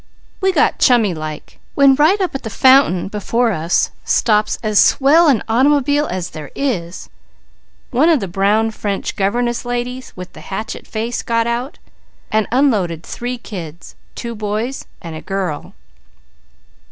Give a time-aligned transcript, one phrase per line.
[0.41, 5.27] We got chummy like, when right up at the fountain before us stops as swell
[5.27, 7.07] an automobile as there is.
[7.91, 11.77] One of the brown French governess ladies with the hatchet face got out,
[12.31, 15.75] and unloaded three kids: two boys and a girl.